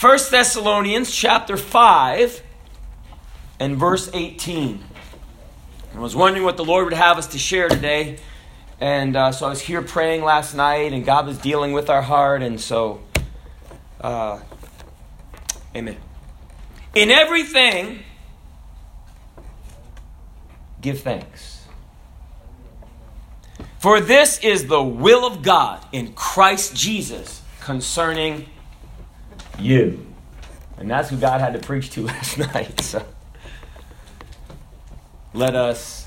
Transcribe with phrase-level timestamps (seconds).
[0.00, 2.42] 1 Thessalonians chapter 5
[3.58, 4.82] and verse 18.
[5.94, 8.16] I was wondering what the Lord would have us to share today.
[8.80, 12.00] And uh, so I was here praying last night, and God was dealing with our
[12.00, 12.40] heart.
[12.40, 13.02] And so,
[14.00, 14.40] uh,
[15.76, 15.98] amen.
[16.94, 17.98] In everything,
[20.80, 21.66] give thanks.
[23.78, 28.46] For this is the will of God in Christ Jesus concerning
[29.60, 30.06] you.
[30.78, 32.80] And that's who God had to preach to last night.
[32.80, 33.04] So
[35.34, 36.06] let us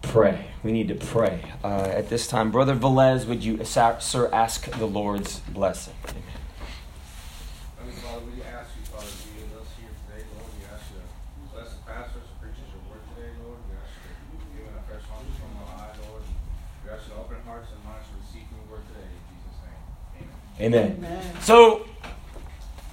[0.00, 0.46] pray.
[0.62, 1.44] We need to pray.
[1.62, 5.94] Uh, at this time, Brother Velez, would you, sir, ask the Lord's blessing?
[6.08, 7.92] Amen.
[8.00, 10.48] Father, we ask you, Father, to be with us here today, Lord.
[10.56, 13.58] We ask you to bless the pastors who preaches your word today, Lord.
[13.68, 16.24] We ask you to give them a fresh hunger from the eye, Lord.
[16.24, 19.10] We ask you to open hearts and minds to receive your word today.
[19.12, 20.30] In Jesus' name,
[20.72, 20.88] amen.
[20.98, 21.42] Amen.
[21.42, 21.81] So,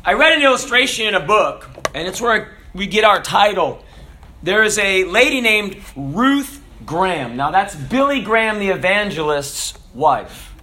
[0.03, 3.83] I read an illustration in a book, and it's where we get our title.
[4.41, 7.35] There is a lady named Ruth Graham.
[7.35, 10.53] Now, that's Billy Graham, the evangelist's wife.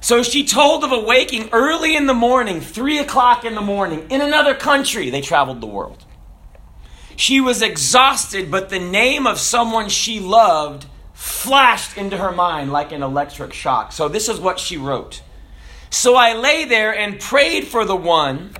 [0.00, 4.20] So she told of awaking early in the morning, 3 o'clock in the morning, in
[4.20, 5.10] another country.
[5.10, 6.04] They traveled the world.
[7.16, 12.92] She was exhausted, but the name of someone she loved flashed into her mind like
[12.92, 13.90] an electric shock.
[13.90, 15.22] So this is what she wrote.
[15.94, 18.50] So I lay there and prayed for the one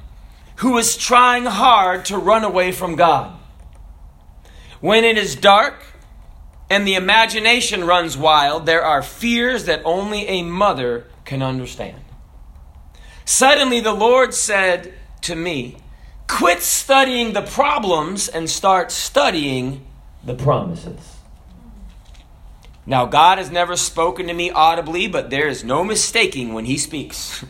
[0.59, 3.37] who was trying hard to run away from God.
[4.81, 5.85] When it is dark
[6.71, 12.01] and the imagination runs wild, there are fears that only a mother can understand.
[13.25, 15.79] Suddenly, the Lord said to me,
[16.29, 19.85] Quit studying the problems and start studying
[20.25, 21.14] the promises.
[22.87, 26.77] Now, God has never spoken to me audibly, but there is no mistaking when He
[26.77, 27.45] speaks.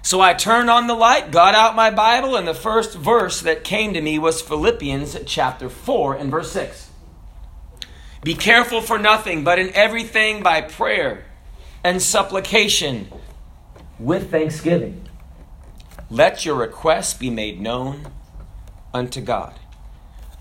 [0.00, 3.64] So I turned on the light, got out my Bible, and the first verse that
[3.64, 6.88] came to me was Philippians chapter 4 and verse 6.
[8.22, 11.26] Be careful for nothing, but in everything by prayer
[11.84, 13.12] and supplication
[13.98, 15.06] with thanksgiving.
[16.10, 18.06] Let your requests be made known
[18.94, 19.54] unto God.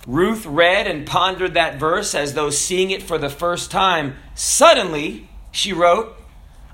[0.07, 4.15] Ruth read and pondered that verse as though seeing it for the first time.
[4.35, 6.15] Suddenly, she wrote,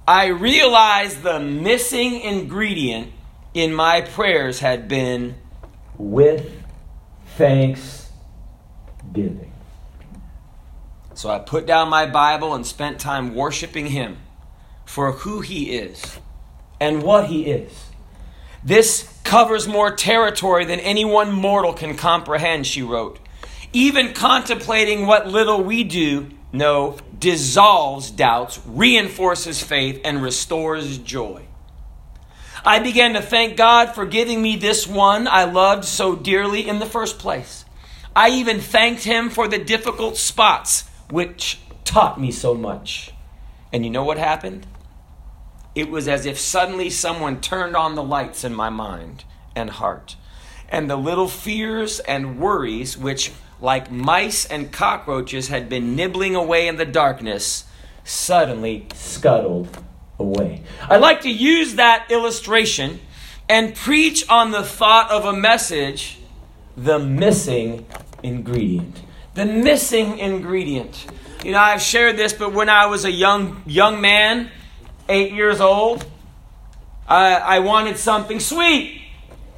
[0.08, 3.12] I realized the missing ingredient
[3.56, 5.36] in my prayers had been
[5.98, 6.62] with
[7.36, 8.12] thanksgiving.
[11.16, 14.18] So I put down my Bible and spent time worshiping Him
[14.86, 16.20] for who He is
[16.80, 17.88] and what He is.
[18.64, 23.20] This covers more territory than any one mortal can comprehend, she wrote.
[23.74, 31.44] Even contemplating what little we do know dissolves doubts, reinforces faith, and restores joy.
[32.66, 36.80] I began to thank God for giving me this one I loved so dearly in
[36.80, 37.66] the first place.
[38.16, 43.12] I even thanked Him for the difficult spots which taught me so much.
[43.74, 44.68] And you know what happened?
[45.76, 49.24] It was as if suddenly someone turned on the lights in my mind
[49.56, 50.16] and heart.
[50.70, 53.32] And the little fears and worries, which,
[53.64, 57.64] like mice and cockroaches, had been nibbling away in the darkness,
[58.04, 59.70] suddenly scuttled
[60.20, 60.62] away.
[60.82, 63.00] I like to use that illustration
[63.48, 66.20] and preach on the thought of a message
[66.76, 67.86] the missing
[68.22, 69.02] ingredient.
[69.34, 71.06] The missing ingredient.
[71.46, 74.52] You know, I've shared this, but when I was a young young man,
[75.08, 76.06] eight years old,
[77.08, 79.03] I, I wanted something sweet.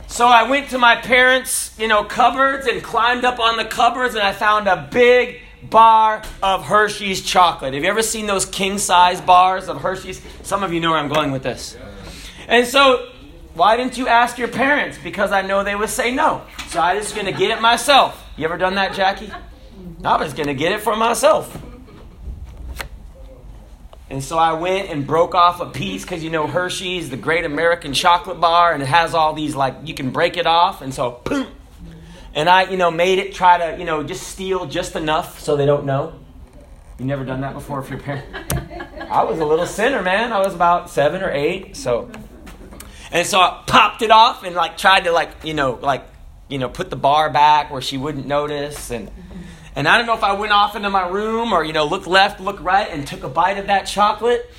[0.07, 4.15] So I went to my parents' you know cupboards and climbed up on the cupboards,
[4.15, 7.73] and I found a big bar of Hershey's chocolate.
[7.73, 10.21] Have you ever seen those king size bars of Hershey's?
[10.43, 11.77] Some of you know where I'm going with this.
[12.47, 13.09] And so,
[13.53, 14.97] why didn't you ask your parents?
[15.03, 16.43] Because I know they would say no.
[16.67, 18.21] So I was just going to get it myself.
[18.37, 19.31] You ever done that, Jackie?
[20.03, 21.57] I was going to get it for myself.
[24.09, 27.43] And so I went and broke off a piece because you know Hershey's, the great
[27.43, 30.81] American chocolate bar, and it has all these like you can break it off.
[30.81, 31.47] And so, boom.
[32.35, 35.55] And I, you know, made it try to, you know, just steal just enough so
[35.55, 36.19] they don't know.
[36.99, 38.27] You never done that before for your parents?
[39.09, 40.31] I was a little sinner, man.
[40.33, 42.11] I was about seven or eight, so.
[43.11, 46.05] And so I popped it off and like tried to like, you know, like,
[46.47, 49.09] you know, put the bar back where she wouldn't notice and.
[49.75, 52.07] And I don't know if I went off into my room or, you know, looked
[52.07, 54.49] left, looked right, and took a bite of that chocolate.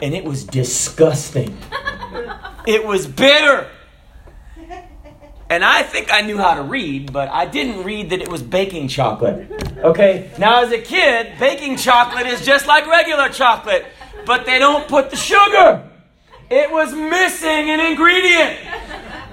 [0.00, 1.56] And it was disgusting.
[2.66, 3.68] it was bitter.
[5.50, 8.42] And I think I knew how to read, but I didn't read that it was
[8.42, 9.50] baking chocolate.
[9.78, 10.30] Okay?
[10.38, 13.84] Now, as a kid, baking chocolate is just like regular chocolate,
[14.24, 15.90] but they don't put the sugar.
[16.48, 18.60] It was missing an ingredient.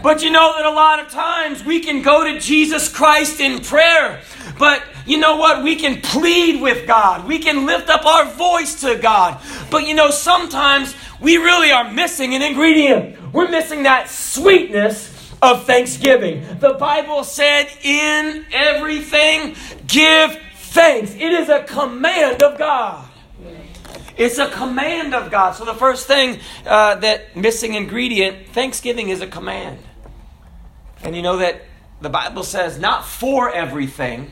[0.01, 3.61] But you know that a lot of times we can go to Jesus Christ in
[3.61, 4.21] prayer.
[4.57, 5.63] But you know what?
[5.63, 7.27] We can plead with God.
[7.27, 9.41] We can lift up our voice to God.
[9.71, 13.33] But you know, sometimes we really are missing an ingredient.
[13.33, 16.43] We're missing that sweetness of thanksgiving.
[16.59, 19.55] The Bible said, in everything,
[19.87, 21.13] give thanks.
[21.15, 23.07] It is a command of God.
[24.17, 25.53] It's a command of God.
[25.53, 29.79] So the first thing uh, that missing ingredient, thanksgiving is a command.
[31.01, 31.61] And you know that
[32.01, 34.29] the Bible says not for everything,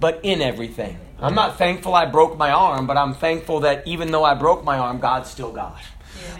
[0.00, 0.98] but in everything.
[1.20, 4.64] I'm not thankful I broke my arm, but I'm thankful that even though I broke
[4.64, 5.78] my arm, God's still God.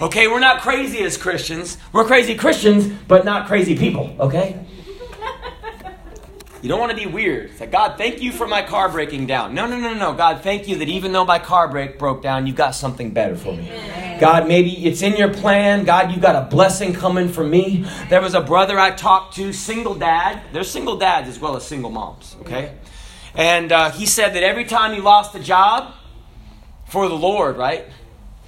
[0.00, 1.78] Okay, we're not crazy as Christians.
[1.93, 4.64] We're crazy Christians, but not crazy people, okay?
[6.60, 7.50] You don't want to be weird.
[7.50, 9.55] It's like, God, thank you for my car breaking down.
[9.55, 10.12] No, no, no, no.
[10.14, 13.37] God, thank you that even though my car break broke down, you've got something better
[13.37, 13.70] for me.
[14.19, 15.84] God, maybe it's in your plan.
[15.84, 17.87] God, you got a blessing coming for me.
[18.08, 20.43] There was a brother I talked to, single dad.
[20.52, 22.75] There's single dads as well as single moms, okay?
[23.35, 25.95] And uh, he said that every time he lost a job
[26.87, 27.87] for the Lord, right,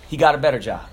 [0.08, 0.89] he got a better job.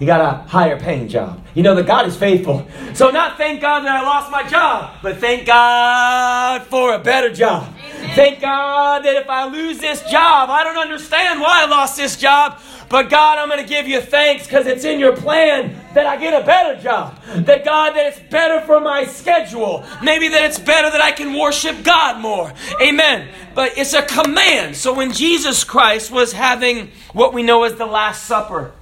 [0.00, 1.44] He got a higher paying job.
[1.54, 2.66] You know that God is faithful.
[2.94, 7.30] So, not thank God that I lost my job, but thank God for a better
[7.30, 7.68] job.
[7.78, 8.16] Amen.
[8.16, 12.16] Thank God that if I lose this job, I don't understand why I lost this
[12.16, 12.58] job,
[12.88, 16.16] but God, I'm going to give you thanks because it's in your plan that I
[16.16, 17.22] get a better job.
[17.44, 19.84] That God, that it's better for my schedule.
[20.02, 22.54] Maybe that it's better that I can worship God more.
[22.80, 23.28] Amen.
[23.54, 24.76] But it's a command.
[24.76, 28.72] So when Jesus Christ was having what we know as the Last Supper,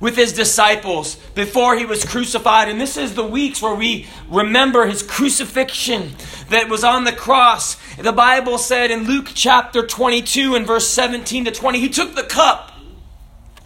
[0.00, 2.68] with his disciples before he was crucified.
[2.68, 6.14] And this is the weeks where we remember his crucifixion
[6.50, 7.76] that was on the cross.
[7.96, 12.22] The Bible said in Luke chapter 22 and verse 17 to 20, he took the
[12.22, 12.72] cup.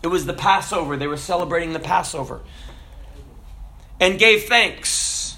[0.02, 0.96] It was the Passover.
[0.96, 2.40] They were celebrating the Passover.
[4.00, 5.36] And gave thanks.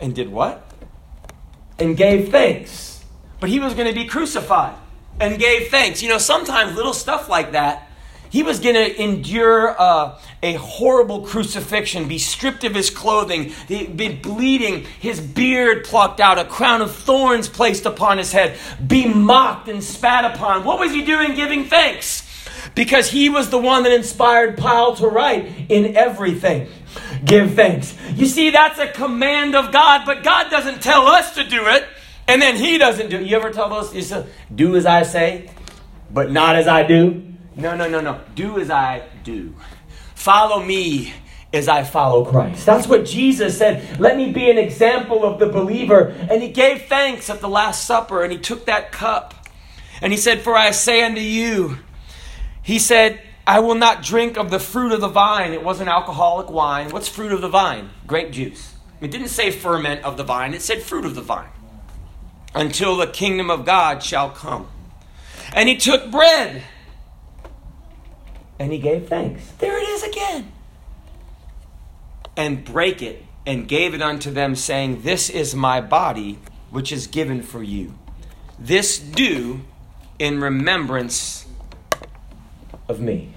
[0.00, 0.62] And did what?
[1.78, 3.04] And gave thanks.
[3.38, 4.74] But he was going to be crucified
[5.20, 6.02] and gave thanks.
[6.02, 7.85] You know, sometimes little stuff like that
[8.30, 14.08] he was going to endure uh, a horrible crucifixion, be stripped of his clothing, be
[14.08, 19.68] bleeding, his beard plucked out, a crown of thorns placed upon his head, be mocked
[19.68, 20.64] and spat upon.
[20.64, 22.22] What was he doing giving thanks?
[22.74, 26.68] Because he was the one that inspired Paul to write in everything.
[27.24, 27.96] Give thanks.
[28.14, 31.84] You see, that's a command of God, but God doesn't tell us to do it,
[32.26, 33.26] and then he doesn't do it.
[33.26, 35.50] You ever tell those, you say, do as I say,
[36.10, 37.35] but not as I do?
[37.56, 38.20] No, no, no, no.
[38.34, 39.54] Do as I do.
[40.14, 41.12] Follow me
[41.52, 42.66] as I follow Christ.
[42.66, 43.98] That's what Jesus said.
[43.98, 46.14] Let me be an example of the believer.
[46.30, 49.34] And he gave thanks at the Last Supper and he took that cup
[50.02, 51.78] and he said, For I say unto you,
[52.62, 55.52] he said, I will not drink of the fruit of the vine.
[55.52, 56.90] It wasn't alcoholic wine.
[56.90, 57.90] What's fruit of the vine?
[58.06, 58.74] Grape juice.
[59.00, 61.48] It didn't say ferment of the vine, it said fruit of the vine.
[62.54, 64.68] Until the kingdom of God shall come.
[65.52, 66.62] And he took bread
[68.58, 69.50] and he gave thanks.
[69.58, 70.52] There it is again.
[72.36, 76.38] And break it and gave it unto them, saying, This is my body,
[76.70, 77.94] which is given for you.
[78.58, 79.60] This do
[80.18, 81.46] in remembrance
[82.88, 83.32] of me.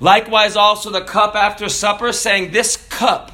[0.00, 3.30] Likewise, also the cup after supper, saying, This cup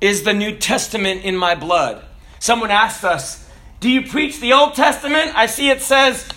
[0.00, 2.04] is the New Testament in my blood.
[2.38, 3.48] Someone asked us,
[3.80, 5.32] Do you preach the Old Testament?
[5.36, 6.28] I see it says,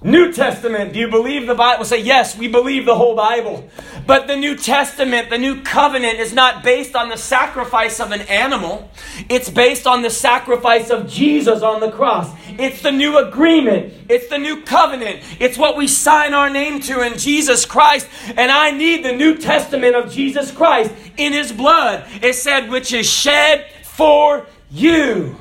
[0.00, 1.84] New Testament, do you believe the Bible?
[1.84, 3.68] Say, yes, we believe the whole Bible.
[4.06, 8.20] But the New Testament, the New Covenant, is not based on the sacrifice of an
[8.22, 8.88] animal.
[9.28, 12.32] It's based on the sacrifice of Jesus on the cross.
[12.60, 13.92] It's the new agreement.
[14.08, 15.20] It's the new covenant.
[15.40, 18.08] It's what we sign our name to in Jesus Christ.
[18.36, 22.06] And I need the New Testament of Jesus Christ in His blood.
[22.22, 25.36] It said, which is shed for you.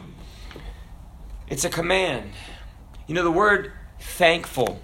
[1.47, 2.31] It's a command.
[3.05, 3.71] You know, the word
[4.17, 4.79] thankful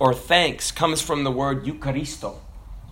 [0.00, 2.34] or thanks comes from the word Eucharisto,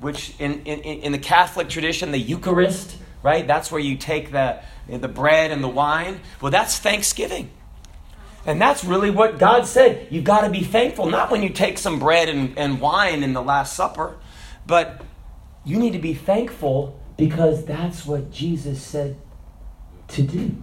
[0.01, 3.45] which in, in, in the Catholic tradition, the Eucharist, right?
[3.45, 6.21] That's where you take the, the bread and the wine.
[6.41, 7.51] Well, that's thanksgiving.
[8.47, 10.07] And that's really what God said.
[10.11, 13.33] You've got to be thankful, not when you take some bread and, and wine in
[13.33, 14.17] the Last Supper,
[14.65, 15.03] but
[15.65, 19.17] you need to be thankful because that's what Jesus said
[20.09, 20.63] to do.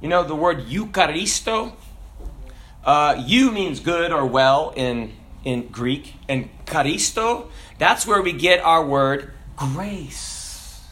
[0.00, 1.72] You know, the word Eucharisto
[2.86, 5.12] uh, you means good or well in,
[5.44, 10.82] in Greek, and charisto, that's where we get our word grace.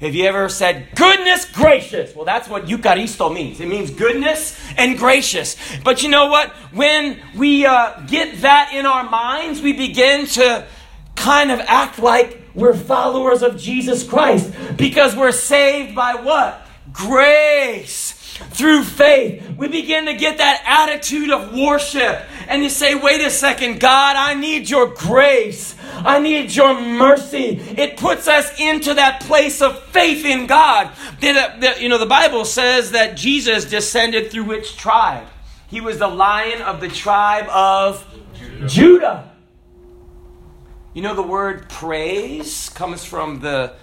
[0.00, 2.14] Have you ever said, goodness gracious?
[2.14, 3.60] Well, that's what Eucharisto means.
[3.60, 5.56] It means goodness and gracious.
[5.84, 6.50] But you know what?
[6.72, 10.66] When we uh, get that in our minds, we begin to
[11.14, 16.66] kind of act like we're followers of Jesus Christ because we're saved by what?
[16.92, 18.15] Grace.
[18.36, 22.22] Through faith, we begin to get that attitude of worship.
[22.48, 25.74] And you say, wait a second, God, I need your grace.
[25.94, 27.58] I need your mercy.
[27.76, 30.90] It puts us into that place of faith in God.
[31.20, 35.26] You know, the Bible says that Jesus descended through which tribe?
[35.68, 38.06] He was the lion of the tribe of
[38.66, 39.32] Judah.
[40.94, 43.74] You know, the word praise comes from the,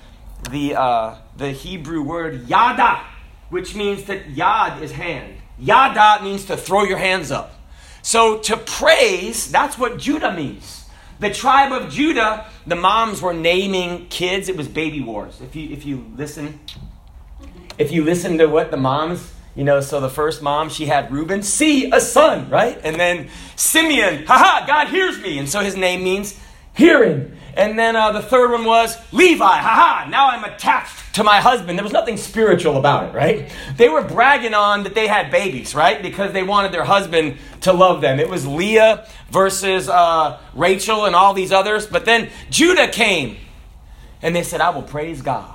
[0.50, 3.02] the, uh, the Hebrew word yada,
[3.50, 5.36] which means that yad is hand.
[5.60, 7.54] Yada means to throw your hands up.
[8.02, 10.86] So to praise, that's what Judah means.
[11.20, 14.50] The tribe of Judah, the moms were naming kids.
[14.50, 15.40] It was baby wars.
[15.42, 16.60] If you if you listen,
[17.78, 21.12] if you listen to what the moms you know, so the first mom, she had
[21.12, 22.80] Reuben, see a son, right?
[22.84, 25.38] And then Simeon, haha, God hears me.
[25.38, 26.40] And so his name means
[26.74, 27.38] hearing.
[27.56, 31.78] And then uh, the third one was Levi, haha, now I'm attached to my husband.
[31.78, 33.52] There was nothing spiritual about it, right?
[33.78, 36.02] They were bragging on that they had babies, right?
[36.02, 38.20] Because they wanted their husband to love them.
[38.20, 41.86] It was Leah versus uh, Rachel and all these others.
[41.86, 43.38] But then Judah came
[44.24, 45.54] and they said, I will praise God.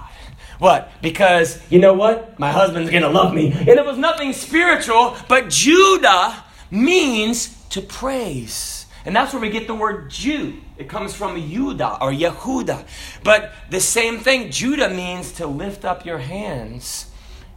[0.60, 0.90] What?
[1.02, 2.38] Because you know what?
[2.38, 3.52] My husband's going to love me.
[3.52, 8.77] And it was nothing spiritual, but Judah means to praise.
[9.08, 10.60] And that's where we get the word Jew.
[10.76, 12.86] It comes from Judah or Yehuda.
[13.24, 17.10] But the same thing, Judah means to lift up your hands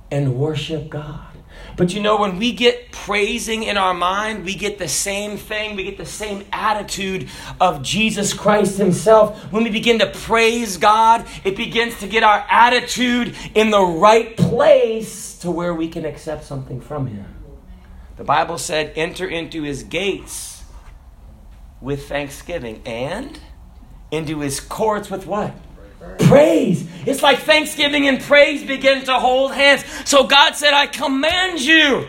[0.10, 1.28] and worship God.
[1.76, 5.76] But you know, when we get praising in our mind, we get the same thing.
[5.76, 7.28] We get the same attitude
[7.60, 9.38] of Jesus Christ Himself.
[9.52, 14.38] When we begin to praise God, it begins to get our attitude in the right
[14.38, 17.26] place to where we can accept something from Him.
[18.16, 20.51] The Bible said, enter into His gates
[21.82, 23.40] with thanksgiving and
[24.12, 25.54] into His courts with what?
[26.20, 26.88] Praise.
[27.06, 29.84] It's like thanksgiving and praise begin to hold hands.
[30.06, 32.08] So God said, I command you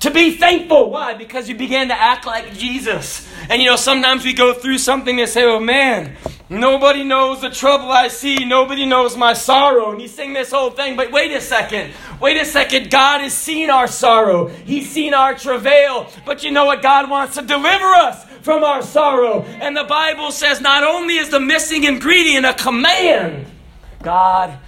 [0.00, 0.90] to be thankful.
[0.90, 1.14] Why?
[1.14, 3.28] Because you began to act like Jesus.
[3.48, 6.16] And you know, sometimes we go through something and say, oh man,
[6.48, 8.44] nobody knows the trouble I see.
[8.44, 9.92] Nobody knows my sorrow.
[9.92, 11.92] And you sing this whole thing, but wait a second.
[12.20, 12.90] Wait a second.
[12.90, 14.48] God has seen our sorrow.
[14.48, 16.10] He's seen our travail.
[16.24, 16.82] But you know what?
[16.82, 19.42] God wants to deliver us from our sorrow.
[19.42, 23.46] And the Bible says not only is the missing ingredient a command,
[24.02, 24.58] God,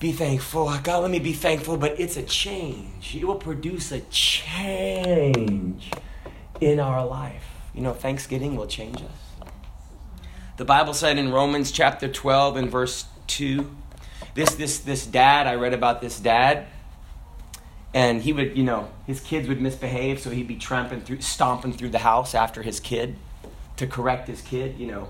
[0.00, 0.68] be thankful.
[0.68, 3.14] Ah, God, let me be thankful, but it's a change.
[3.14, 5.90] It will produce a change
[6.60, 7.44] in our life.
[7.74, 9.50] You know, thanksgiving will change us.
[10.56, 13.70] The Bible said in Romans chapter 12 and verse 2,
[14.34, 16.66] this, this, this dad, I read about this dad
[17.96, 21.72] and he would, you know, his kids would misbehave, so he'd be tramping through, stomping
[21.72, 23.16] through the house after his kid
[23.78, 25.08] to correct his kid, you know,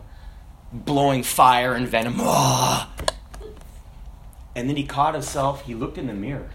[0.73, 2.15] blowing fire and venom.
[2.21, 2.89] Ah!
[4.55, 6.49] And then he caught himself, he looked in the mirror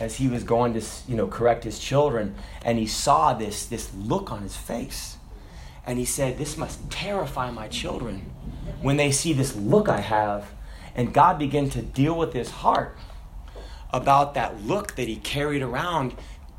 [0.00, 3.94] as he was going to, you know, correct his children, and he saw this, this
[3.94, 5.16] look on his face.
[5.86, 8.32] And he said, This must terrify my children
[8.80, 10.50] when they see this look I have.
[10.96, 12.98] And God began to deal with his heart
[13.92, 16.14] about that look that he carried around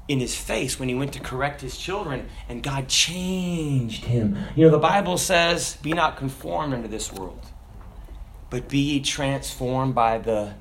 [0.08, 4.38] in his face when he went to correct his children, and God changed him.
[4.56, 7.46] You know, the Bible says, Be not conformed unto this world,
[8.50, 10.56] but be ye transformed by the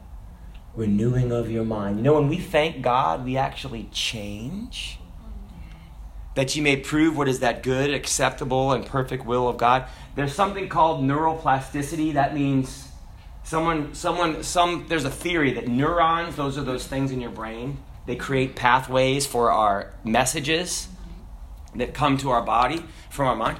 [0.74, 1.98] renewing of your mind.
[1.98, 4.98] You know, when we thank God, we actually change.
[6.34, 9.84] That you may prove what is that good, acceptable, and perfect will of God.
[10.14, 12.14] There's something called neuroplasticity.
[12.14, 12.88] That means
[13.44, 17.78] Someone, someone, some, there's a theory that neurons, those are those things in your brain,
[18.06, 20.88] they create pathways for our messages
[21.74, 23.58] that come to our body from our mind.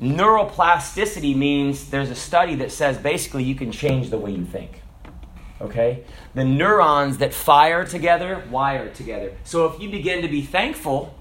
[0.00, 4.82] Neuroplasticity means there's a study that says basically you can change the way you think.
[5.60, 6.04] Okay?
[6.34, 9.32] The neurons that fire together wire together.
[9.44, 11.18] So if you begin to be thankful,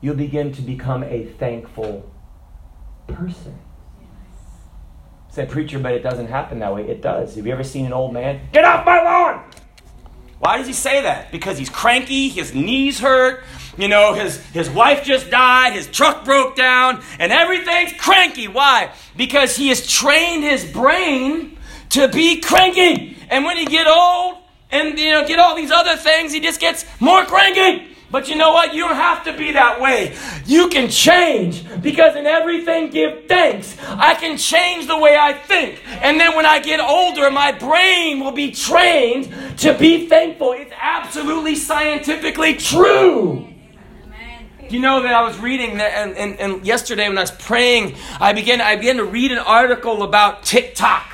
[0.00, 2.10] you'll begin to become a thankful
[3.06, 3.58] person.
[5.36, 6.88] Said preacher, but it doesn't happen that way.
[6.88, 7.34] It does.
[7.34, 8.40] Have you ever seen an old man?
[8.54, 9.44] Get off my lawn!
[10.38, 11.30] Why does he say that?
[11.30, 13.44] Because he's cranky, his knees hurt,
[13.76, 18.48] you know, his, his wife just died, his truck broke down, and everything's cranky.
[18.48, 18.92] Why?
[19.14, 21.58] Because he has trained his brain
[21.90, 23.18] to be cranky.
[23.28, 24.38] And when he get old
[24.70, 27.94] and you know get all these other things, he just gets more cranky.
[28.10, 28.72] But you know what?
[28.72, 30.16] You don't have to be that way.
[30.44, 33.76] You can change because in everything give thanks.
[33.80, 35.82] I can change the way I think.
[35.86, 40.52] And then when I get older, my brain will be trained to be thankful.
[40.52, 43.48] It's absolutely scientifically true.
[44.68, 47.94] You know that I was reading that, and, and, and yesterday when I was praying,
[48.20, 51.08] I began, I began to read an article about TikTok.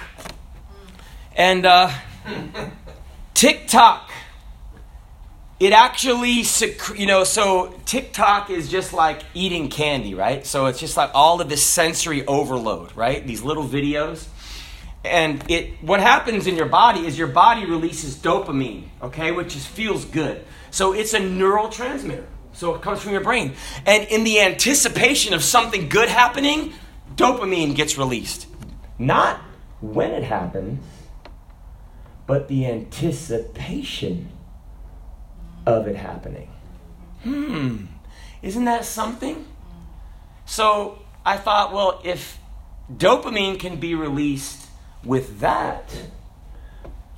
[1.37, 1.91] And uh,
[3.35, 4.11] TikTok,
[5.63, 6.45] it actually,
[6.97, 10.45] you know, so TikTok is just like eating candy, right?
[10.45, 13.25] So it's just like all of this sensory overload, right?
[13.25, 14.27] These little videos.
[15.05, 19.65] And it, what happens in your body is your body releases dopamine, okay, which is,
[19.65, 20.45] feels good.
[20.73, 22.27] So it's a neurotransmitter.
[22.55, 23.55] So it comes from your brain.
[23.87, 26.73] And in the anticipation of something good happening,
[27.15, 28.49] dopamine gets released.
[28.99, 29.39] Not
[29.81, 30.85] when it happens,
[32.27, 34.32] but the anticipation
[35.67, 36.49] of it happening.
[37.23, 37.87] Hmm,
[38.43, 39.47] isn't that something?
[40.45, 42.39] So I thought, well, if
[42.93, 44.67] dopamine can be released
[45.05, 45.85] with that,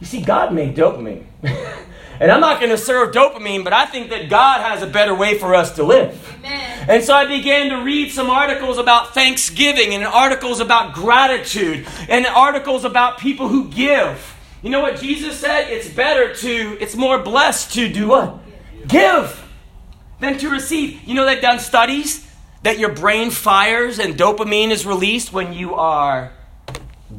[0.01, 1.25] you see, God made dopamine.
[1.43, 5.15] and I'm not going to serve dopamine, but I think that God has a better
[5.15, 6.37] way for us to live.
[6.39, 6.87] Amen.
[6.89, 12.27] And so I began to read some articles about thanksgiving and articles about gratitude and
[12.27, 14.34] articles about people who give.
[14.65, 15.69] You know what Jesus said?
[15.69, 18.39] It's better to, it's more blessed to do what?
[18.89, 19.47] Give
[20.21, 21.05] than to receive.
[21.05, 22.27] You know, they've done studies
[22.63, 26.33] that your brain fires and dopamine is released when you are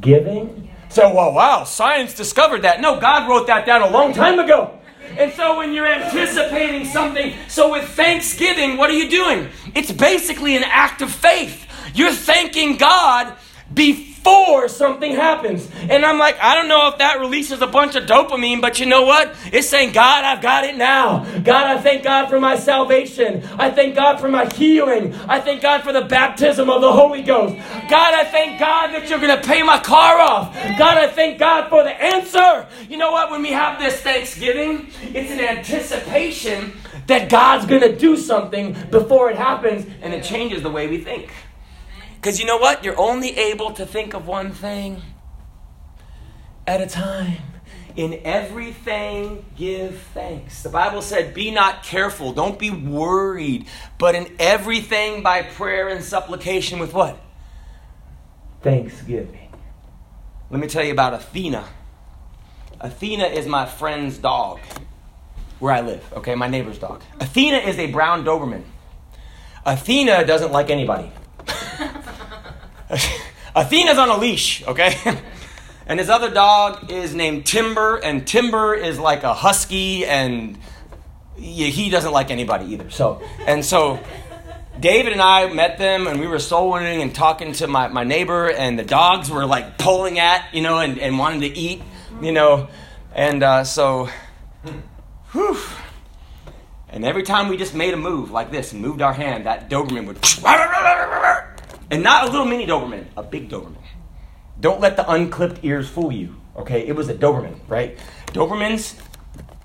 [0.01, 0.71] giving.
[0.89, 2.81] So, well, wow, science discovered that.
[2.81, 4.79] No, God wrote that down a long time ago.
[5.15, 9.49] And so when you're anticipating something, so with thanksgiving, what are you doing?
[9.75, 11.67] It's basically an act of faith.
[11.93, 13.37] You're thanking God
[13.71, 15.69] before before something happens.
[15.87, 18.87] And I'm like, I don't know if that releases a bunch of dopamine, but you
[18.87, 19.35] know what?
[19.53, 21.23] It's saying, God, I've got it now.
[21.41, 23.47] God, I thank God for my salvation.
[23.59, 25.13] I thank God for my healing.
[25.27, 27.55] I thank God for the baptism of the Holy Ghost.
[27.87, 30.55] God, I thank God that you're going to pay my car off.
[30.55, 32.67] God, I thank God for the answer.
[32.89, 33.29] You know what?
[33.29, 36.73] When we have this Thanksgiving, it's an anticipation
[37.05, 40.97] that God's going to do something before it happens, and it changes the way we
[40.97, 41.31] think.
[42.25, 42.83] Because you know what?
[42.83, 44.99] You're only able to think of one thing
[46.65, 47.37] at a time.
[47.95, 50.63] In everything, give thanks.
[50.63, 53.67] The Bible said, Be not careful, don't be worried,
[53.99, 57.15] but in everything by prayer and supplication with what?
[58.63, 59.53] Thanksgiving.
[60.49, 61.63] Let me tell you about Athena.
[62.81, 64.61] Athena is my friend's dog
[65.59, 66.33] where I live, okay?
[66.33, 67.03] My neighbor's dog.
[67.19, 68.63] Athena is a brown Doberman.
[69.63, 71.11] Athena doesn't like anybody.
[73.55, 74.95] Athena's on a leash, okay?
[75.87, 80.57] and his other dog is named Timber, and Timber is like a husky, and
[81.37, 82.89] he doesn't like anybody either.
[82.89, 83.99] So, and so
[84.79, 88.03] David and I met them, and we were soul winning and talking to my, my
[88.03, 91.81] neighbor, and the dogs were like pulling at, you know, and, and wanting to eat,
[92.21, 92.67] you know.
[93.13, 94.09] And uh, so,
[95.31, 95.57] whew.
[96.89, 99.69] And every time we just made a move like this and moved our hand, that
[99.69, 100.21] Doberman would
[101.91, 103.77] and not a little mini Doberman, a big Doberman.
[104.59, 106.87] Don't let the unclipped ears fool you, okay?
[106.87, 107.97] It was a Doberman, right?
[108.27, 108.99] Dobermans,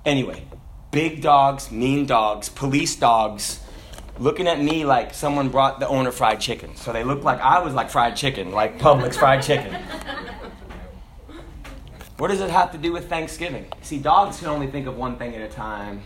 [0.05, 0.45] anyway,
[0.91, 3.61] big dogs, mean dogs, police dogs,
[4.19, 6.75] looking at me like someone brought the owner fried chicken.
[6.75, 9.75] So they looked like I was like fried chicken, like Publix fried chicken.
[12.21, 13.65] What does it have to do with Thanksgiving?
[13.81, 16.03] See, dogs can only think of one thing at a time.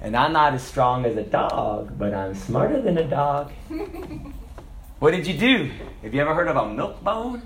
[0.00, 3.52] And I'm not as strong as a dog, but I'm smarter than a dog.
[4.98, 5.70] What did you do?
[6.02, 7.42] Have you ever heard of a milk bone?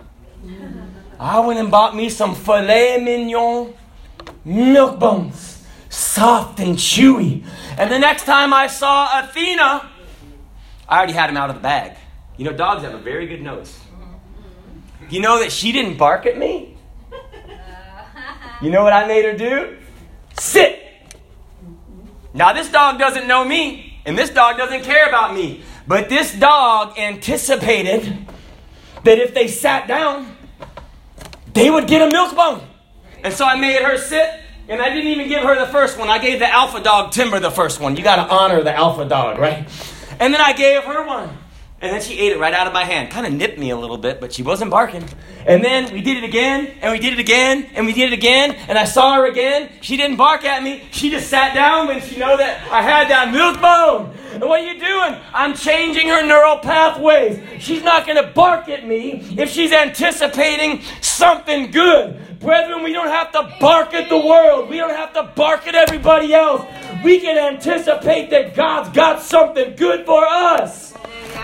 [1.20, 3.74] I went and bought me some filet mignon
[4.44, 7.44] milk bones, soft and chewy.
[7.76, 9.90] And the next time I saw Athena,
[10.88, 11.96] I already had him out of the bag.
[12.38, 13.78] You know, dogs have a very good nose.
[15.10, 16.78] You know that she didn't bark at me?
[18.62, 19.76] You know what I made her do?
[20.38, 20.78] Sit!
[22.32, 25.62] Now, this dog doesn't know me, and this dog doesn't care about me.
[25.86, 28.26] But this dog anticipated
[29.04, 30.36] that if they sat down,
[31.54, 32.62] they would get a milk bone.
[33.24, 36.08] And so I made her sit, and I didn't even give her the first one.
[36.08, 37.96] I gave the alpha dog Timber the first one.
[37.96, 39.68] You got to honor the alpha dog, right?
[40.18, 41.30] And then I gave her one.
[41.82, 43.10] And then she ate it right out of my hand.
[43.10, 45.04] Kind of nipped me a little bit, but she wasn't barking.
[45.44, 48.16] And then we did it again, and we did it again, and we did it
[48.16, 49.68] again, and I saw her again.
[49.80, 50.84] She didn't bark at me.
[50.92, 54.16] She just sat down when she know that I had that milk bone.
[54.34, 55.20] And what are you doing?
[55.34, 57.42] I'm changing her neural pathways.
[57.60, 62.38] She's not going to bark at me if she's anticipating something good.
[62.38, 64.70] Brethren, we don't have to bark at the world.
[64.70, 66.64] We don't have to bark at everybody else.
[67.02, 70.91] We can anticipate that God's got something good for us.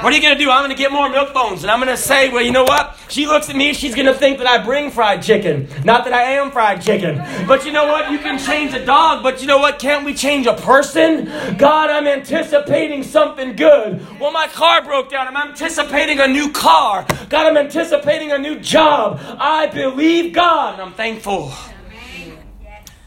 [0.01, 0.51] What are you going to do?
[0.51, 1.65] I'm going to get more milk bones.
[1.65, 2.97] And I'm going to say, well, you know what?
[3.09, 5.69] She looks at me, she's going to think that I bring fried chicken.
[5.85, 7.17] Not that I am fried chicken.
[7.47, 8.11] But you know what?
[8.13, 9.79] You can change a dog, but you know what?
[9.79, 11.25] Can't we change a person?
[11.57, 14.07] God, I'm anticipating something good.
[14.21, 15.27] Well, my car broke down.
[15.27, 17.07] I'm anticipating a new car.
[17.29, 19.19] God, I'm anticipating a new job.
[19.21, 21.53] I believe God, and I'm thankful.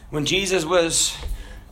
[0.09, 1.15] When Jesus was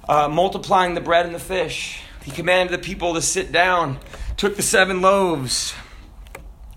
[0.07, 3.99] uh, multiplying the bread and the fish, he commanded the people to sit down,
[4.39, 5.73] took the seven loaves,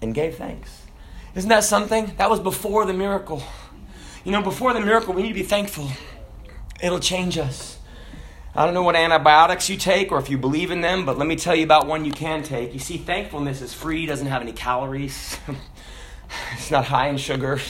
[0.03, 0.83] and gave thanks.
[1.37, 2.13] Isn't that something?
[2.17, 3.41] That was before the miracle.
[4.25, 5.89] You know, before the miracle, we need to be thankful.
[6.83, 7.79] It'll change us.
[8.53, 11.29] I don't know what antibiotics you take or if you believe in them, but let
[11.29, 12.75] me tell you about one you can take.
[12.75, 15.39] You see, thankfulness is free, doesn't have any calories,
[16.55, 17.61] it's not high in sugar.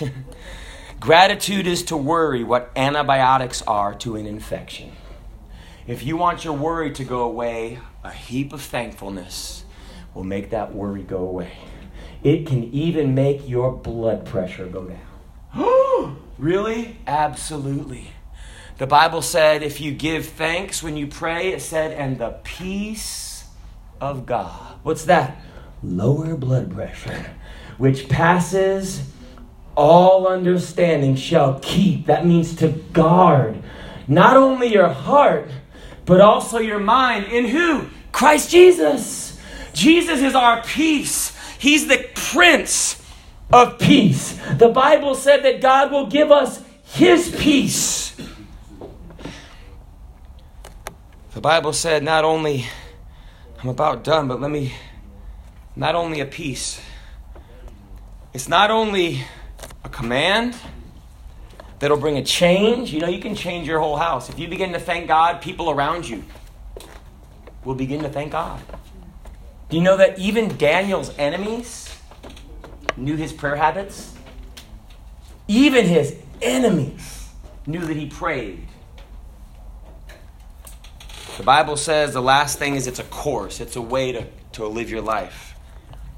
[1.00, 4.92] Gratitude is to worry what antibiotics are to an infection.
[5.86, 9.61] If you want your worry to go away, a heap of thankfulness
[10.14, 11.52] will make that worry go away.
[12.22, 16.16] It can even make your blood pressure go down.
[16.38, 16.98] really?
[17.06, 18.08] Absolutely.
[18.78, 23.44] The Bible said if you give thanks when you pray, it said, and the peace
[24.00, 24.78] of God.
[24.82, 25.36] What's that?
[25.82, 27.30] Lower blood pressure,
[27.78, 29.02] which passes
[29.74, 32.06] all understanding, shall keep.
[32.06, 33.62] That means to guard
[34.08, 35.50] not only your heart,
[36.04, 37.26] but also your mind.
[37.26, 37.86] In who?
[38.10, 39.31] Christ Jesus.
[39.72, 41.36] Jesus is our peace.
[41.58, 43.02] He's the Prince
[43.52, 44.38] of Peace.
[44.58, 48.16] The Bible said that God will give us His peace.
[51.34, 52.66] The Bible said not only,
[53.62, 54.74] I'm about done, but let me,
[55.76, 56.80] not only a peace,
[58.34, 59.24] it's not only
[59.84, 60.56] a command
[61.78, 62.92] that'll bring a change.
[62.92, 64.28] You know, you can change your whole house.
[64.28, 66.24] If you begin to thank God, people around you
[67.64, 68.60] will begin to thank God.
[69.72, 71.88] Do you know that even Daniel's enemies
[72.94, 74.12] knew his prayer habits?
[75.48, 77.30] Even his enemies
[77.66, 78.68] knew that he prayed.
[81.38, 84.66] The Bible says the last thing is it's a course, it's a way to, to
[84.66, 85.54] live your life.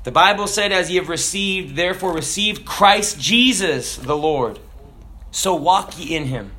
[0.03, 4.59] The Bible said, As ye have received, therefore receive Christ Jesus the Lord.
[5.31, 6.51] So walk ye in him,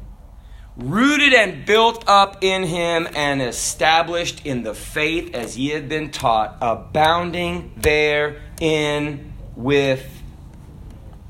[0.77, 6.11] rooted and built up in him, and established in the faith as ye have been
[6.11, 10.05] taught, abounding therein with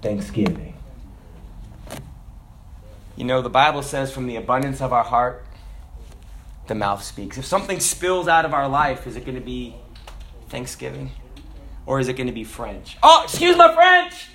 [0.02, 0.74] thanksgiving.
[3.16, 5.46] You know, the Bible says, from the abundance of our heart,
[6.68, 7.38] the mouth speaks.
[7.38, 9.76] If something spills out of our life, is it going to be
[10.50, 11.12] thanksgiving?
[11.86, 12.98] Or is it going to be French?
[13.04, 14.28] Oh, excuse my French!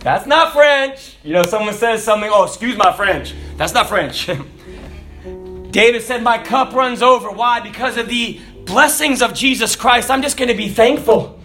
[0.00, 1.16] That's not French.
[1.22, 3.34] You know, someone says something, oh, excuse my French.
[3.56, 4.26] That's not French.
[5.70, 7.30] David said, My cup runs over.
[7.30, 7.60] Why?
[7.60, 10.10] Because of the blessings of Jesus Christ.
[10.10, 11.40] I'm just going to be thankful.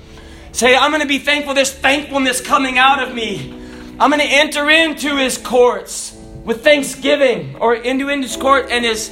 [0.51, 1.53] Say, I'm going to be thankful.
[1.53, 3.51] There's thankfulness coming out of me.
[3.99, 9.09] I'm going to enter into his courts with thanksgiving, or into his court and his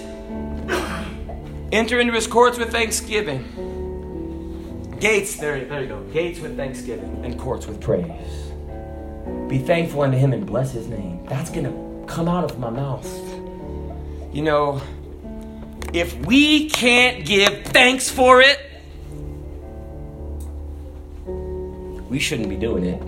[1.71, 3.45] enter into his courts with thanksgiving.
[4.99, 6.01] Gates, there, there you go.
[6.11, 8.48] Gates with thanksgiving and courts with praise.
[9.49, 11.25] Be thankful unto him and bless his name.
[11.25, 13.05] That's going to come out of my mouth.
[14.31, 14.79] You know,
[15.91, 18.59] if we can't give thanks for it,
[22.09, 23.01] we shouldn't be doing it.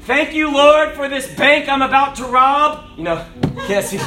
[0.00, 2.98] Thank you, Lord, for this bank I'm about to rob.
[2.98, 3.24] You know,
[3.80, 3.98] see.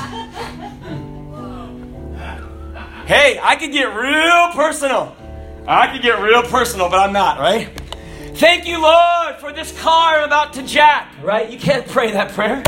[3.08, 5.15] Hey, I could get real personal.
[5.65, 7.69] I could get real personal, but I'm not, right?
[8.36, 11.50] Thank you, Lord, for this car I'm about to jack, right?
[11.50, 12.62] You can't pray that prayer.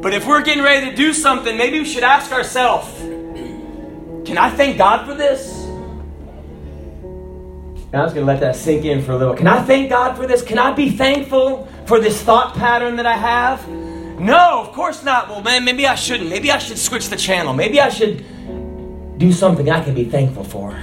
[0.00, 4.50] but if we're getting ready to do something, maybe we should ask ourselves Can I
[4.50, 5.64] thank God for this?
[7.02, 9.34] And I was going to let that sink in for a little.
[9.34, 10.40] Can I thank God for this?
[10.40, 13.68] Can I be thankful for this thought pattern that I have?
[13.68, 15.28] No, of course not.
[15.28, 16.30] Well, man, maybe I shouldn't.
[16.30, 17.54] Maybe I should switch the channel.
[17.54, 18.24] Maybe I should
[19.22, 20.76] do something I can be thankful for.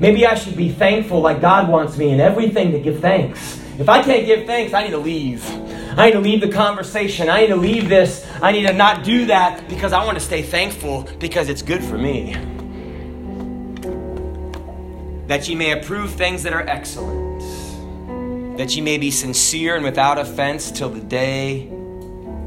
[0.00, 3.62] Maybe I should be thankful like God wants me in everything to give thanks.
[3.78, 5.48] If I can't give thanks, I need to leave.
[5.96, 7.28] I need to leave the conversation.
[7.28, 8.26] I need to leave this.
[8.42, 11.84] I need to not do that because I want to stay thankful because it's good
[11.84, 12.34] for me
[15.28, 17.40] that ye may approve things that are excellent,
[18.58, 21.68] that ye may be sincere and without offense till the day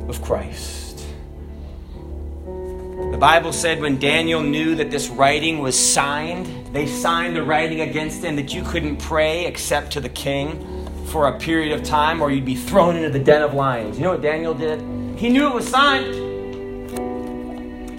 [0.07, 0.78] of Christ.
[3.11, 7.81] The Bible said when Daniel knew that this writing was signed, they signed the writing
[7.81, 12.21] against him that you couldn't pray except to the king for a period of time
[12.21, 13.97] or you'd be thrown into the den of lions.
[13.97, 14.79] You know what Daniel did?
[15.17, 16.13] He knew it was signed.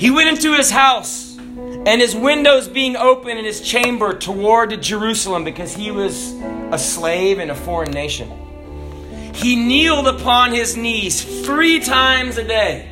[0.00, 5.42] He went into his house and his windows being open in his chamber toward Jerusalem
[5.44, 6.34] because he was
[6.70, 8.30] a slave in a foreign nation.
[9.34, 12.89] He kneeled upon his knees three times a day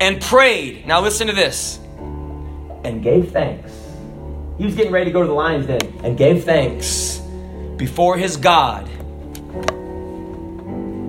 [0.00, 0.86] and prayed.
[0.86, 1.78] Now, listen to this
[2.84, 3.72] and gave thanks.
[4.56, 7.20] He was getting ready to go to the lion's den and gave thanks
[7.76, 8.88] before his God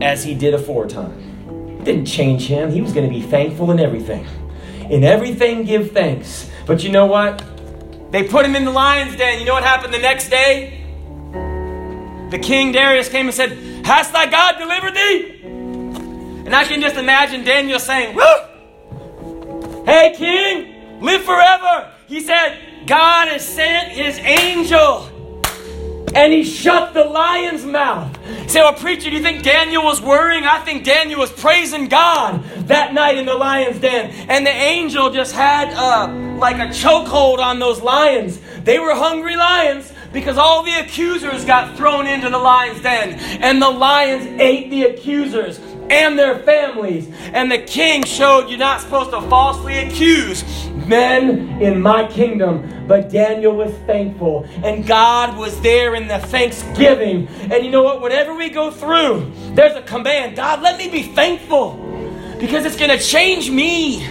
[0.02, 1.84] as he did aforetime.
[1.84, 2.71] Didn't change him.
[2.71, 4.25] He was going to be thankful in everything.
[4.89, 6.49] In everything, give thanks.
[6.65, 7.43] But you know what?
[8.12, 9.39] They put him in the lion's den.
[9.39, 10.84] You know what happened the next day?
[12.32, 13.52] The king Darius came and said,
[13.86, 15.39] Hast thy God delivered thee?
[16.45, 18.49] And I can just imagine Daniel saying, Woo!
[19.89, 21.91] Hey, king, live forever.
[22.06, 25.10] He said, God has sent his angel
[26.13, 28.15] and he shut the lion's mouth.
[28.47, 30.43] Say, well, preacher, do you think Daniel was worrying?
[30.43, 34.12] I think Daniel was praising God that night in the lion's den.
[34.30, 38.39] And the angel just had uh, like a chokehold on those lions.
[38.63, 43.15] They were hungry lions because all the accusers got thrown into the lion's den.
[43.41, 47.10] And the lions ate the accusers and their families.
[47.34, 50.43] And the king showed you're not supposed to falsely accuse
[50.88, 52.88] men in my kingdom.
[52.88, 57.28] But Daniel was thankful, and God was there in the thanksgiving.
[57.28, 58.02] And you know what?
[58.02, 61.73] Whatever we go through, there's a command God, let me be thankful
[62.39, 64.04] because it's going to change me.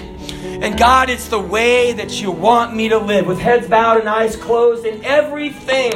[0.60, 4.08] And God, it's the way that you want me to live with heads bowed and
[4.08, 5.92] eyes closed in everything.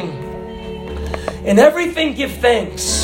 [1.44, 3.01] In everything, give thanks.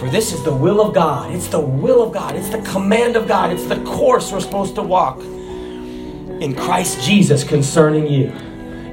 [0.00, 1.30] For this is the will of God.
[1.30, 2.34] It's the will of God.
[2.34, 3.52] It's the command of God.
[3.52, 8.32] It's the course we're supposed to walk in Christ Jesus concerning you.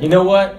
[0.01, 0.55] You know what?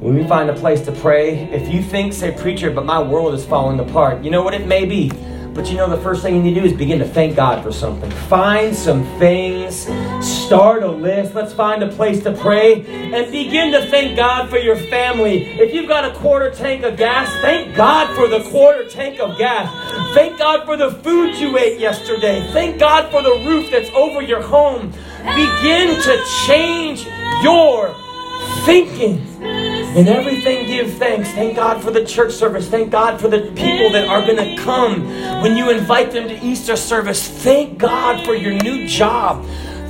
[0.00, 3.34] When we find a place to pray, if you think, say, preacher, but my world
[3.34, 5.12] is falling apart, you know what it may be?
[5.58, 7.64] But you know, the first thing you need to do is begin to thank God
[7.64, 8.08] for something.
[8.28, 9.88] Find some things,
[10.24, 11.34] start a list.
[11.34, 15.46] Let's find a place to pray and begin to thank God for your family.
[15.58, 19.36] If you've got a quarter tank of gas, thank God for the quarter tank of
[19.36, 19.68] gas.
[20.14, 22.48] Thank God for the food you ate yesterday.
[22.52, 24.92] Thank God for the roof that's over your home.
[25.34, 27.04] Begin to change
[27.42, 27.96] your
[28.64, 29.27] thinking.
[29.96, 31.30] In everything, give thanks.
[31.30, 32.68] Thank God for the church service.
[32.68, 35.06] Thank God for the people that are going to come
[35.42, 37.26] when you invite them to Easter service.
[37.26, 39.44] Thank God for your new job.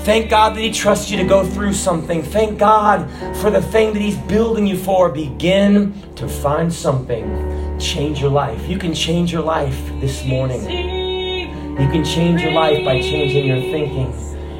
[0.04, 2.22] Thank God that He trusts you to go through something.
[2.22, 5.10] Thank God for the thing that He's building you for.
[5.10, 7.78] Begin to find something.
[7.78, 8.66] Change your life.
[8.68, 10.62] You can change your life this morning.
[10.62, 14.12] You can change your life by changing your thinking.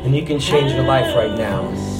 [0.05, 1.98] And you can change your life right now.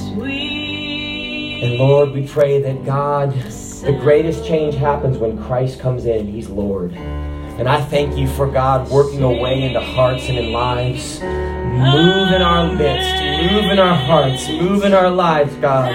[1.61, 6.25] And Lord, we pray that God, the greatest change happens when Christ comes in.
[6.25, 6.93] He's Lord.
[6.93, 11.19] And I thank you for God working away into hearts and in lives.
[11.19, 15.93] Move in our midst, move in our hearts, move in our lives, God.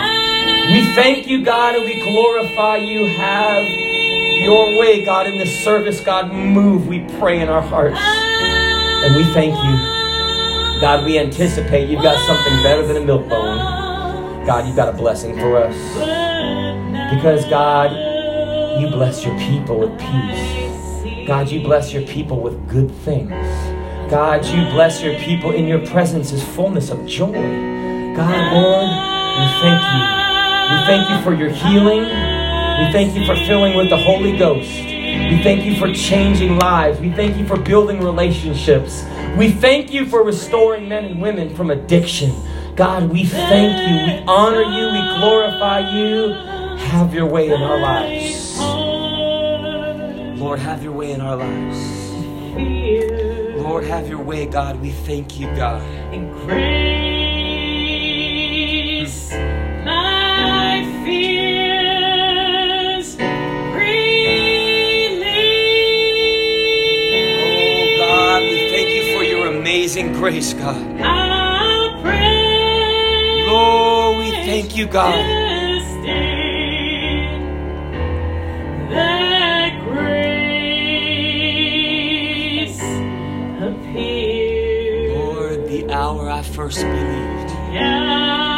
[0.70, 3.07] We thank you, God, and we glorify you.
[3.07, 3.64] Have
[4.42, 6.00] your way, God, in this service.
[6.00, 7.98] God, move, we pray in our hearts.
[7.98, 10.81] And we thank you.
[10.83, 13.84] God, we anticipate you've got something better than a milk bone.
[14.46, 15.74] God, you've got a blessing for us.
[17.14, 17.92] Because, God,
[18.80, 21.26] you bless your people with peace.
[21.26, 23.30] God, you bless your people with good things.
[24.11, 27.33] God, you bless your people in your presence is fullness of joy.
[27.33, 28.90] God, Lord,
[29.40, 30.24] we thank you.
[30.70, 32.02] We thank you for your healing.
[32.02, 34.70] We thank you for filling with the Holy Ghost.
[34.70, 37.00] We thank you for changing lives.
[37.00, 39.04] We thank you for building relationships.
[39.38, 42.30] We thank you for restoring men and women from addiction.
[42.77, 43.95] God, we thank you.
[44.07, 44.87] We honor you.
[44.91, 46.33] We glorify you.
[46.77, 48.59] Have your way in our lives.
[50.41, 51.79] Lord, have your way in our lives.
[53.63, 54.81] Lord, have your way, God.
[54.81, 55.83] We thank you, God.
[56.13, 56.51] In grace,
[59.85, 63.25] my fears relieve.
[67.41, 71.24] Oh, God, we thank you for your amazing grace, God.
[74.55, 75.12] Thank you, God.
[78.93, 80.38] that grace
[83.69, 85.19] appeared.
[85.19, 87.51] Lord, the hour I first believed.
[87.51, 88.54] I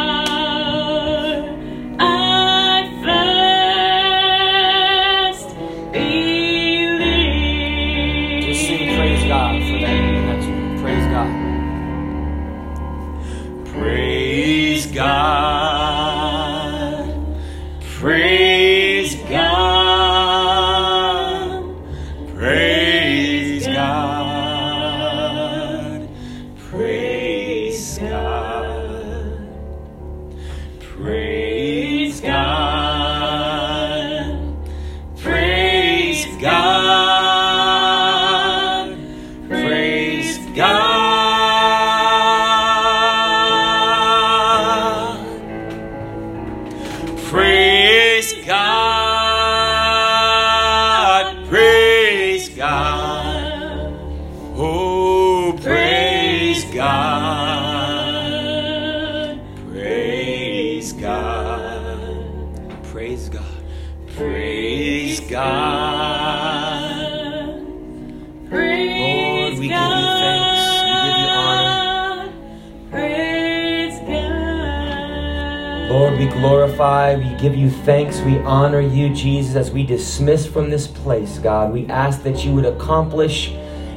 [76.77, 81.39] glorify, we give you thanks, we honor you, Jesus, as we dismiss from this place,
[81.39, 81.73] God.
[81.73, 83.51] We ask that you would accomplish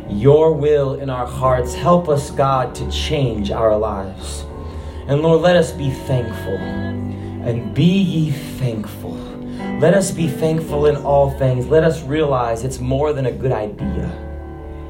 [0.08, 1.74] your will in our hearts.
[1.74, 4.46] Help us, God, to change our lives.
[5.08, 6.56] And Lord, let us be thankful.
[6.56, 9.16] And be ye thankful.
[9.78, 11.66] Let us be thankful in all things.
[11.66, 14.10] Let us realize it's more than a good idea,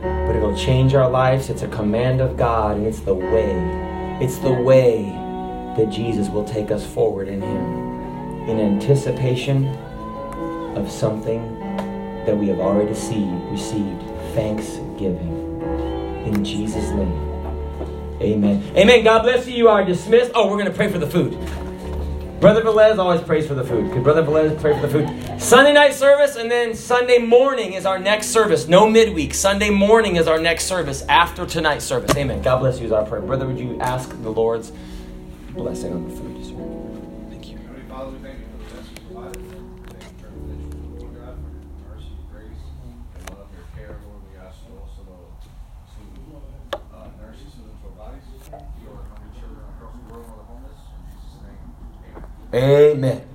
[0.00, 1.50] but it'll change our lives.
[1.50, 3.50] It's a command of God, and it's the way.
[4.20, 5.03] It's the way
[5.76, 7.80] that Jesus will take us forward in Him
[8.48, 9.68] in anticipation
[10.76, 11.59] of something
[12.26, 14.03] that we have already received, received
[14.35, 15.62] thanksgiving.
[16.26, 17.31] In Jesus' name.
[18.20, 18.62] Amen.
[18.76, 19.03] Amen.
[19.03, 19.55] God bless you.
[19.55, 20.33] You are dismissed.
[20.35, 21.33] Oh, we're going to pray for the food.
[22.40, 23.92] Brother Velez always prays for the food.
[23.92, 25.40] Could Brother Velez pray for the food?
[25.40, 28.66] Sunday night service, and then Sunday morning is our next service.
[28.66, 29.35] No midweek.
[29.35, 32.16] Sunday morning is our next service after tonight's service.
[32.16, 32.40] Amen.
[32.40, 33.20] God bless you is our prayer.
[33.20, 34.72] Brother, would you ask the Lord's
[35.50, 36.30] blessing on the food,
[52.52, 53.30] Amen.